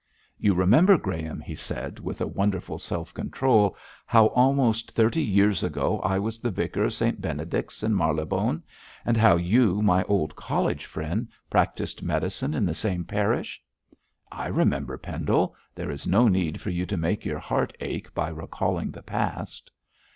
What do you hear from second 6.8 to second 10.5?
of St Benedict's in Marylebone, and how you, my old